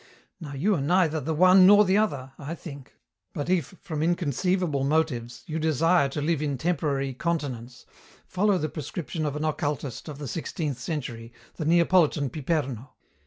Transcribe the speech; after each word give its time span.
Now 0.39 0.53
you 0.53 0.73
are 0.73 0.81
neither 0.81 1.19
the 1.21 1.35
one 1.35 1.67
nor 1.67 1.85
the 1.85 1.99
other, 1.99 2.31
I 2.39 2.55
think, 2.55 2.95
but 3.35 3.51
if, 3.51 3.75
from 3.83 4.01
inconceivable 4.01 4.83
motives, 4.83 5.43
you 5.45 5.59
desire 5.59 6.09
to 6.09 6.21
live 6.23 6.41
in 6.41 6.57
temporary 6.57 7.13
continence, 7.13 7.85
follow 8.25 8.57
the 8.57 8.67
prescription 8.67 9.27
of 9.27 9.35
an 9.35 9.45
occultist 9.45 10.09
of 10.09 10.17
the 10.17 10.27
sixteenth 10.27 10.79
century, 10.79 11.31
the 11.57 11.65
Neapolitan 11.65 12.31
Piperno. 12.31 12.93